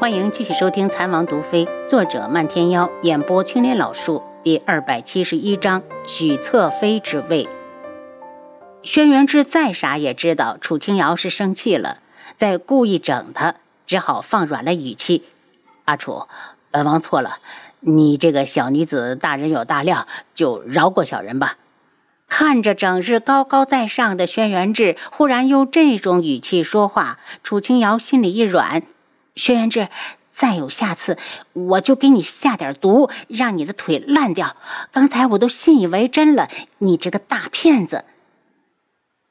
[0.00, 7.48] 欢迎继续收听《残王毒妃》，作者漫天妖，演播青莲老树，第二百七十一章许侧妃之位。
[8.84, 11.98] 轩辕志再傻也知道楚清瑶是生气了，
[12.36, 13.56] 在故意整他，
[13.88, 15.24] 只好放软了语气
[15.86, 16.28] ：“阿楚，
[16.70, 17.38] 本王错了，
[17.80, 21.56] 你这个小女子大人有大量，就饶过小人吧。”
[22.28, 28.84] 看着整日高高在上的轩辕志，忽然用这种语气说话，楚清瑶心里一软。
[29.38, 29.88] 轩辕志，
[30.32, 31.16] 再有下次，
[31.54, 34.56] 我就给你下点毒，让你的腿烂掉。
[34.92, 38.04] 刚才我都信以为真了，你这个大骗子！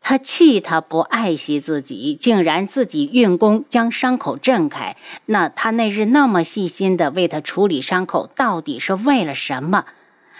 [0.00, 4.96] 他气他不爱惜自己，竟然自己运功将伤口震开。
[5.26, 9.84] 那他那日那么细心的为他处理伤口，到底是为了什么？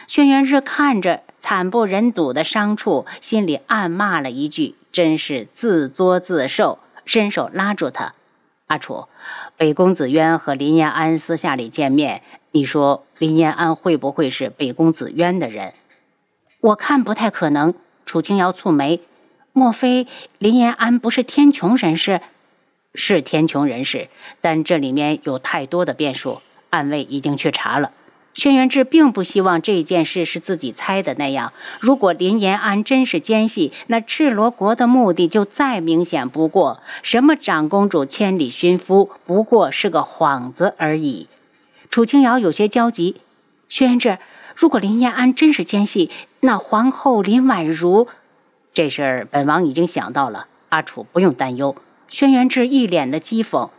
[0.07, 8.15] 轩辕日看着惨不忍睹的伤处，心里暗骂了一句：“真是自作自受。”伸手拉住他。
[8.69, 9.07] 阿楚，
[9.57, 12.23] 北宫子渊和林延安私下里见面，
[12.53, 15.73] 你说林延安会不会是北宫子渊的人？
[16.61, 17.75] 我看不太可能。
[18.05, 19.01] 楚清瑶蹙眉，
[19.53, 20.07] 莫非
[20.39, 22.21] 林延安不是天穹人士？
[22.95, 24.09] 是天穹人士，
[24.43, 26.43] 但这里面有太多的变数。
[26.69, 27.93] 暗卫已经去查了。
[28.39, 31.53] 轩辕志并不希望这件事是自己猜的那样。
[31.81, 36.81] 如果林延安真是奸细，那赤罗国的目的就再明显不过。
[37.03, 41.27] 什么长公主千里寻夫，不过是个幌子而已。
[41.91, 43.17] 楚清瑶有些焦急。
[43.69, 44.19] 轩辕志，
[44.55, 46.09] 如果林延安真是奸细，
[46.39, 48.07] 那皇后林婉如，
[48.73, 50.47] 这事儿本王已经想到了。
[50.69, 51.75] 阿楚不用担忧。
[52.07, 53.71] 轩辕志一脸的讥讽。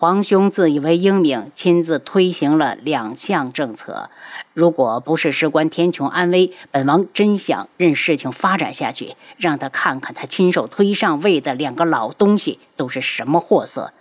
[0.00, 4.08] 皇兄自以为英明，亲自推行了两项政策。
[4.54, 13.92] 如果不是事关天穹安危，本王真想任事情发展下去，让他看看他亲手推上位的两个老东西都是什么货色。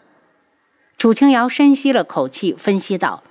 [0.98, 3.22] 楚清瑶深吸了口气，分析道：“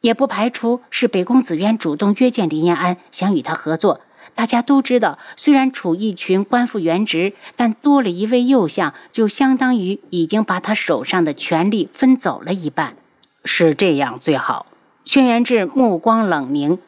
[0.00, 4.00] 也不排除是北宫紫渊主动约见林延安，想与他合作。”
[4.34, 12.96] 大家都知道，虽然楚义群官复原职，但多了一位右相，就相当于已经把他手上的权力分走了一半。
[13.44, 14.66] 是这样最好。
[15.04, 16.78] 轩辕志目光冷凝。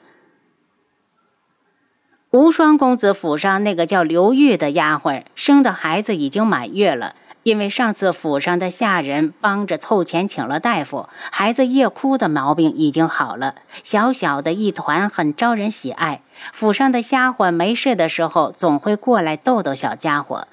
[2.31, 7.15] 无双公子府上那个叫刘玉的丫鬟，生的孩子已经满月了。
[7.43, 16.23] 因为上次府上的下人帮着凑钱请了大夫，孩子夜哭的毛病已经好了，小小的一团很招人喜爱。
[16.53, 20.47] 府上的丫鬟没事的时候总会过来逗逗小家伙。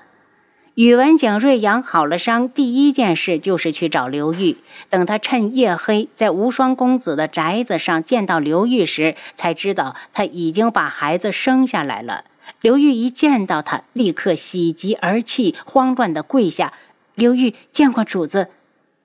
[0.75, 4.57] 宇文景睿养好了伤，第一件事就是去找刘玉。
[4.89, 12.23] 等他趁夜黑在无双公子的宅子上见到刘玉时，才知道他已经把孩子生下来了。
[12.61, 16.73] 刘玉一见到他，立刻喜极而泣，慌乱的跪下。
[17.15, 18.47] 刘玉见过主子。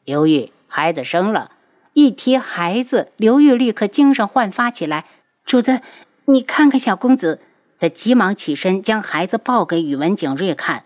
[0.05, 1.51] 刘玉，孩子生了。
[1.93, 5.05] 一提孩子，刘玉立刻精神焕发起来。
[5.45, 5.81] 主子，
[6.25, 7.41] 你看看小公子。
[7.79, 10.85] 他急忙起身，将孩子抱给宇文景睿看。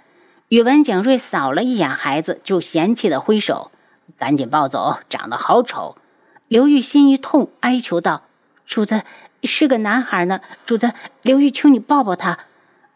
[0.48, 3.70] 宇文景睿扫了一眼孩子，就嫌弃的挥手
[4.18, 5.96] ：“赶紧抱走，长得好丑。”
[6.48, 8.22] 刘玉心一痛，哀求道
[8.66, 9.02] ：“主子，
[9.42, 10.40] 是个男孩呢。
[10.64, 12.38] 主子，刘玉求你抱抱他。”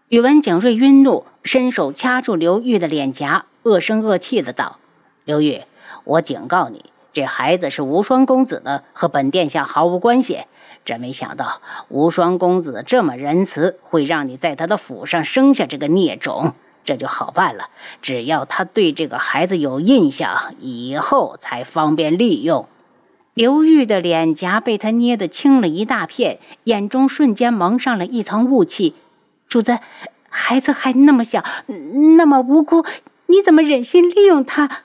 [0.08, 4.78] 宇文景睿晕怒，伸手掐住刘玉的脸颊，恶声恶气的道
[5.24, 5.62] ：“刘玉，
[6.04, 10.40] 我警告你，这孩子是无双公子的，和本殿下毫无关系。
[10.84, 16.54] 真没想到无双公子这么仁慈，会让你在他的府上生下这个孽种。
[16.84, 17.70] 这就好办了，
[18.02, 22.68] 只要他对这个孩子有印象，以后才方便利用。”
[23.34, 28.94] 刘玉的脸颊被他捏得青了一大片，眼中瞬间蒙上了一层雾气。
[29.48, 29.78] 主子，
[30.28, 31.42] 孩子还那么小，
[32.16, 32.84] 那么无辜，
[33.26, 34.82] 你怎么忍心利用他？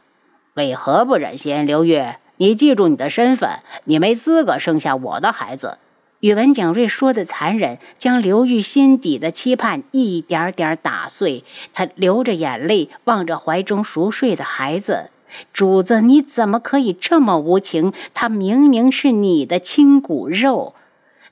[0.54, 1.68] 为何不忍心？
[1.68, 2.02] 刘玉，
[2.38, 5.80] 你记住你的身份，你没资格生下我的孩子。
[6.22, 11.44] 宇文景睿说的残忍，将刘玉心底的期盼一点点打碎。
[11.74, 15.12] 他流着眼泪望着怀中熟睡的孩子。
[15.54, 17.94] 主子，你怎么可以这么无情？
[18.14, 20.76] 他明明是你的亲骨肉。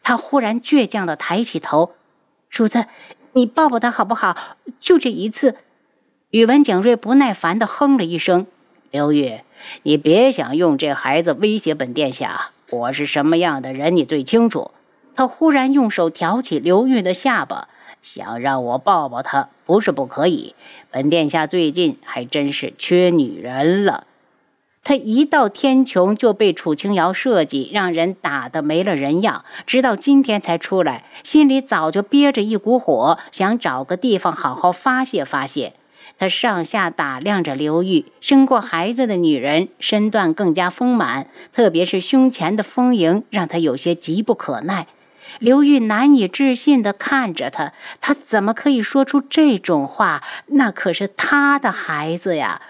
[0.03, 1.93] 他忽然倔强地抬起头，
[2.49, 2.85] 主子。
[3.33, 4.37] 你抱抱他好不好？
[4.79, 5.55] 就这一次。
[6.29, 8.47] 宇文景睿不耐烦地哼了一声。
[8.91, 9.41] 刘玉，
[9.83, 12.51] 你别想用这孩子威胁本殿下。
[12.69, 14.71] 我是什么样的人，你最清楚。
[15.15, 17.67] 他忽然用手挑起刘玉的下巴，
[18.01, 20.55] 想让我抱抱他，不是不可以。
[20.91, 24.07] 本殿下最近还真是缺女人了。
[24.83, 35.73] 他一到天穹就被楚清瑶设计，让人打得没了人样，直到今天才出来，心里早就憋着一股火，想找个地方好好发泄发泄。
[36.19, 44.85] 他上下打量着刘玉，生过孩子的女人身段更加丰满，特别是胸前的丰盈，让他有些急不可耐。
[45.39, 50.23] 刘玉难以置信地看着他，他怎么可以说出这种话？
[50.47, 52.61] 那可是他的孩子呀！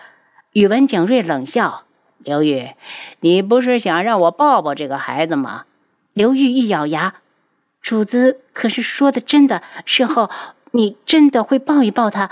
[0.53, 1.83] 宇文景睿冷笑
[2.19, 2.69] ：“刘玉，
[3.19, 5.65] 你不是想让我抱抱这个孩子吗？”
[6.13, 7.15] 刘玉一咬牙
[7.81, 10.29] ：“主子可是说的真的，事后
[10.71, 12.31] 你真的会抱一抱他？”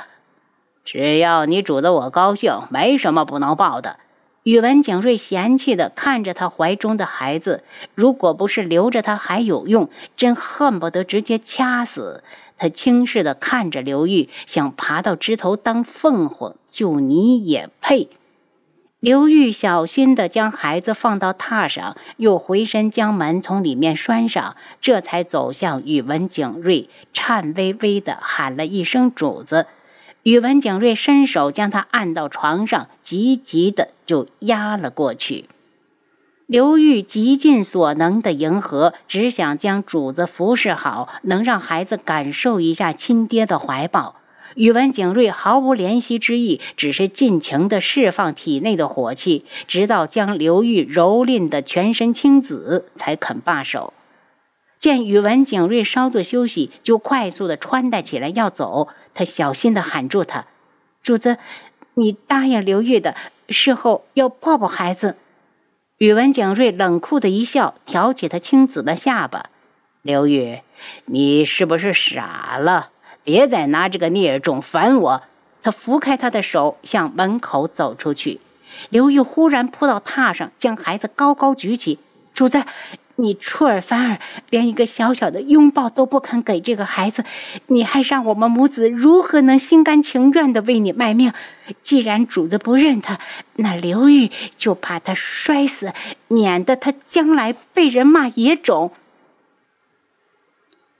[0.85, 3.97] 只要你主子我高兴，没什么不能抱的。
[4.43, 7.63] 宇文景睿嫌弃地看着他怀中的孩子，
[7.95, 12.23] 如果不是留着他还有用，真恨不得直接掐死
[12.57, 12.67] 他。
[12.67, 18.09] 轻视地看着刘玉，想爬到枝头当凤凰，就你也配？
[18.99, 29.67] 刘玉小心地将孩子放到榻上，又回身将门从里面拴上，这才走向宇文景睿，颤巍巍地喊了一声：“主子。”
[30.23, 35.49] 宇文景睿伸手将他按到床上，急急的就压了过去。
[36.45, 44.15] 刘玉极尽所能的迎合，只想将主子服侍好，能让孩子感受一下亲爹的怀抱。
[44.55, 53.91] 宇文景睿毫无怜惜之意，只是尽情的释放体内的火气，直到将刘玉蹂躏的全身青紫，才肯罢手。
[54.83, 58.89] 见宇文景睿稍作休息，就快速的穿戴起来要走。
[59.13, 60.45] 他小心的喊住他
[61.01, 61.37] ：“主子，
[61.93, 63.15] 你答应刘玉的，
[63.47, 65.15] 事后要抱抱孩子。”
[65.99, 69.45] 宇文景睿冷酷的一笑，挑起他青紫的下巴
[70.03, 70.59] ：“刘玉，
[71.05, 72.89] 你是不是傻了？
[73.23, 75.23] 别再拿这个孽种烦我！”
[75.63, 78.41] 他扶开他的手，向门口走出去。
[78.89, 81.99] 刘玉忽然扑到榻上，将孩子高高举起
[82.35, 82.65] ：“主子。”
[83.15, 84.19] 你出尔反尔，
[84.49, 87.23] 连一个小小的拥抱都不肯给这个孩子，
[87.67, 91.31] 你还让我们母子如何能心甘情愿的为你卖命？
[91.83, 93.19] 既然主子不认他，
[93.55, 95.93] 那刘玉就把他摔死，
[96.27, 98.91] 免得他将来被人骂野种。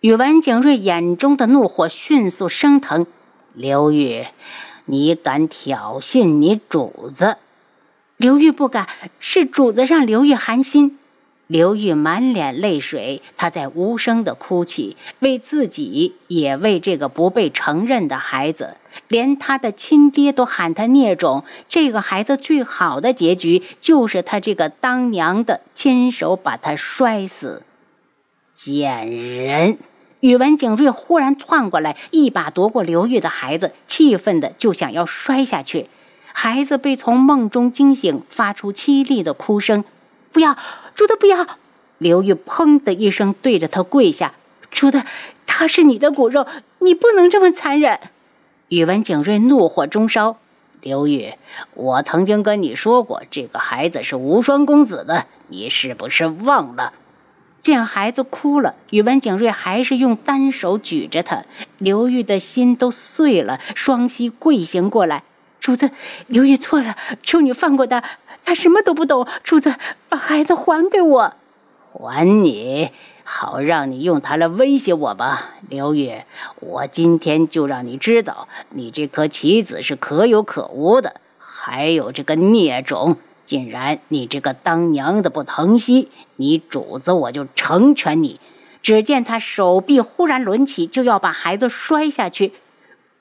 [0.02, 3.08] 宇文景睿眼中的怒火迅速升腾，
[3.54, 4.28] 刘玉，
[4.86, 7.38] 你敢挑衅你主子？
[8.18, 8.88] 刘玉不敢，
[9.20, 11.00] 是主子让刘玉寒心。
[11.48, 18.78] 刘玉满脸泪水，他在无声的哭泣，为自己，也为这个不被承认的孩子。
[19.08, 27.64] 连他的亲爹都喊他孽种，这个孩子最好的结局，就是他这个当娘的亲手把他摔死。
[28.54, 29.78] 贱人！
[30.22, 35.88] 宇文景睿忽然窜过来，一把夺过刘玉的孩子，气愤的就想要摔下去。
[36.32, 39.84] 孩子被从梦中惊醒，发出凄厉的哭声。
[40.34, 40.58] 不要，
[40.96, 41.48] 主子不要！
[42.00, 44.34] 刘玉砰的一声对着他跪下
[44.72, 45.04] ：“主子，
[45.46, 46.46] 他是你的骨肉，
[46.80, 48.00] 你不能这么残忍！”
[48.68, 50.38] 宇文景睿怒火中烧
[50.82, 51.36] ：“刘玉，
[51.76, 56.94] 我曾经跟你说过，这个孩子是无双公子的，你是不是忘了？”
[57.62, 61.44] 见孩子哭了，宇文景睿还是用单手举着他，
[61.78, 65.24] 刘玉的心都碎了，双膝跪行过来
[65.64, 65.92] ：“主子，
[66.28, 68.04] 刘玉错了，求你放过他。”
[68.44, 69.74] 他什么都不懂，主子，
[70.10, 71.34] 把孩子还给我，
[71.94, 72.92] 还你，
[73.24, 76.24] 好让你用他来威胁我吧，刘玉，
[76.60, 81.22] 我今天就让你知道，你这颗棋子是可有可无的。
[81.38, 88.42] 还有这个孽种，竟然你这个当娘的不疼惜你主子，我就成全你。
[88.82, 92.52] 只见他手臂忽然抡起，就要把孩子摔下去。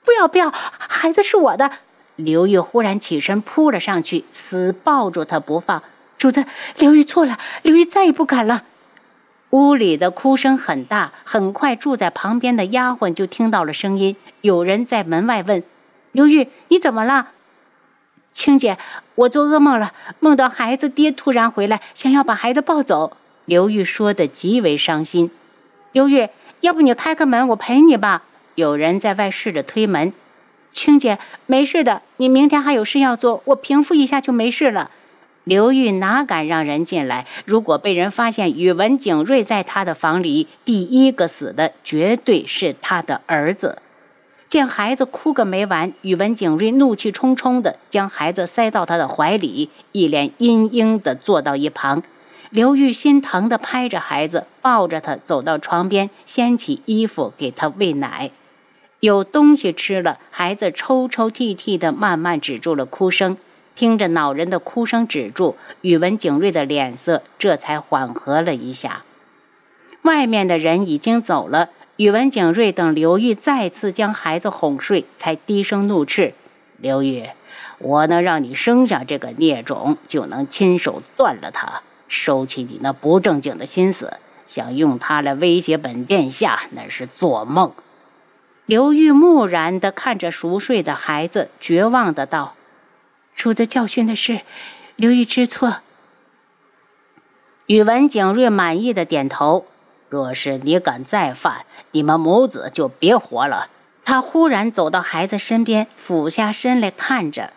[0.03, 1.71] 不要不要，孩子是我的。
[2.15, 5.83] 刘玉忽然起身扑了上去，死抱住他不放。
[6.17, 6.45] 主子，
[6.77, 8.63] 刘玉错了，刘玉再也不敢了。
[9.49, 15.63] 屋里的哭声很大，很快住在旁边的丫鬟就听到了声音，有人在门外问
[16.11, 17.29] ：“刘玉，你怎么了？”
[18.33, 18.77] 青姐，
[19.15, 23.17] 我做噩梦了，梦到孩子爹突然回来，想要把孩子抱走。
[23.45, 25.29] 刘玉说的极为伤心。
[25.91, 26.29] 刘玉，
[26.61, 28.23] 要不你开个门，我陪你吧。
[28.55, 30.13] 有人在外试着推门。
[30.73, 34.89] 青姐，没事的，你明天还有事要做，我平复一下就没事了。
[35.43, 37.27] 刘玉哪敢让人进来？
[37.45, 43.81] 如果被人发现宇文景睿在他的房里，第一个死的绝对是他的儿子。
[44.49, 52.03] 见孩子哭个没完，宇文景睿怒气冲冲的将孩子塞到他的怀里，一脸阴阴的坐到一旁。
[52.49, 58.31] 刘玉心疼的拍着孩子，抱着他走到床边，掀起衣服给他喂奶。
[59.03, 63.35] 有东西吃了，孩子抽抽泣泣的，慢慢止住了哭声。
[63.75, 69.03] 听着恼人的哭声止住，宇文景睿的脸色这才缓和了一下。
[70.03, 76.33] 外面的人已经走了，宇文景睿等刘玉再次将孩子哄睡，才低声怒斥
[76.79, 77.27] ：“刘玉，
[77.79, 84.13] 我能让你生下这个孽种，就能亲手断了他，收起你那不正经的心思。
[84.45, 87.73] 想用他来威胁本殿下，那是做梦。
[88.65, 92.55] 刘玉木然地看着熟睡的孩子，绝望的道
[93.35, 94.41] ：“主子教训的是，
[94.95, 95.81] 刘玉知错。”
[97.67, 99.65] 宇文景睿满意的点头
[100.07, 103.67] ：“若是你敢再犯，你们母子就别活了。”
[104.05, 107.51] 他忽然走到孩子身边，俯下身来看着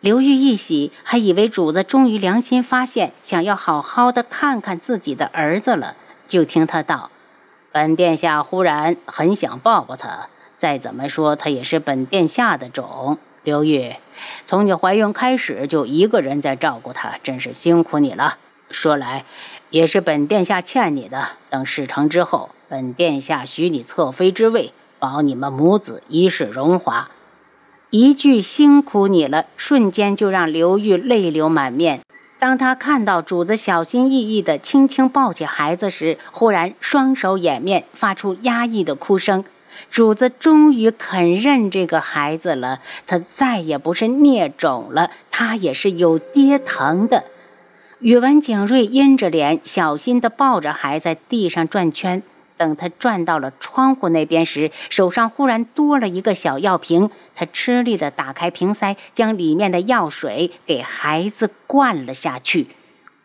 [0.00, 5.96] 刘玉，一喜，还以为主子终于良心发现，想要好好的看看自己的儿子了。
[6.26, 7.10] 就听他道
[7.70, 10.28] ：“本殿下忽然很想抱抱他，
[10.62, 13.18] 再怎么说他也是本殿下的种。
[13.42, 13.96] 刘玉，
[14.44, 18.38] 从你怀孕开始就一个人在照顾他，真是辛苦你了。
[18.70, 19.24] 说来，
[19.70, 21.30] 也是本殿下欠你的。
[21.50, 27.10] 等事成之后，本殿下许你侧妃之位。”保你们母子一世荣华，
[27.90, 32.02] 一句辛苦你了，瞬间就让刘玉泪流满面。
[32.38, 39.44] 当他看到主子小心翼翼地轻轻抱起孩子时，忽然双手掩面，发出压抑的哭声。
[39.90, 47.24] 主子终于肯认这个孩子了，他再也不是孽种了，他也是有爹疼的。
[48.00, 52.22] 宇文景睿阴着脸，小心地抱着孩子在地上转圈。
[52.58, 57.10] 等他转到了窗户那边时，手上忽然多了一个小药瓶。
[57.34, 62.68] 他吃力地打开瓶塞，将里面的药水给孩子灌了下去。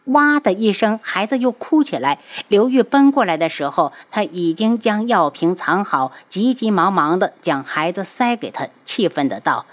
[0.08, 2.20] 哇的一声，孩子又哭起来。
[2.48, 9.66] 刘玉奔过来的时候，他已经将药瓶藏好，急急忙忙地将孩子塞给他，气愤的道：“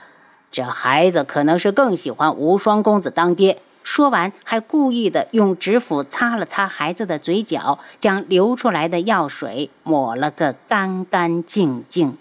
[0.50, 12.17] 这孩子可能是更喜欢无双公子当爹。”说完，还故意的用指腹擦了擦孩子的嘴角，将流出来的药水抹了个干干净净。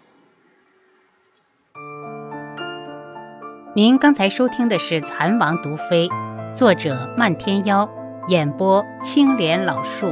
[3.75, 6.09] 您刚才收听的是《蚕王毒妃》，
[6.53, 7.89] 作者漫天妖，
[8.27, 10.07] 演播青莲老树。